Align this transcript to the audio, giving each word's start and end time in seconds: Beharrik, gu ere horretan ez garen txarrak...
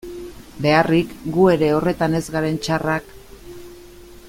Beharrik, 0.65 1.11
gu 1.35 1.45
ere 1.57 1.69
horretan 1.75 2.19
ez 2.21 2.23
garen 2.37 2.59
txarrak... 2.65 3.13